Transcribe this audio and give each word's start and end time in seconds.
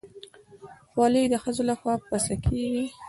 خولۍ 0.91 1.23
د 1.29 1.35
ښځو 1.43 1.63
لخوا 1.69 1.93
پسه 2.09 2.35
کېږي. 2.45 2.85